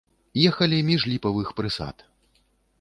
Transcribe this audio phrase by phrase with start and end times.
[0.49, 1.97] Ехалі між ліпавых прысад.